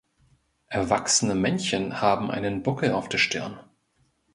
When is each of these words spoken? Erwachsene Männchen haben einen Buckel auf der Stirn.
Erwachsene 0.69 1.35
Männchen 1.35 2.01
haben 2.01 2.31
einen 2.31 2.63
Buckel 2.63 2.91
auf 2.93 3.07
der 3.07 3.19
Stirn. 3.19 3.59